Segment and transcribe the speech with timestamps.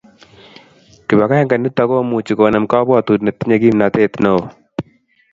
[1.07, 4.41] kibagenge nitok komuchi konem kabwatut ne tinye kimnatet neo